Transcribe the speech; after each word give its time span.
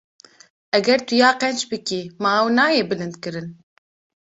Eger 0.77 0.99
tu 1.07 1.13
ya 1.19 1.29
qenc 1.41 1.59
bikî, 1.71 2.01
ma 2.23 2.31
ew 2.41 2.47
nayê 2.57 2.83
bilindkirin? 2.91 3.47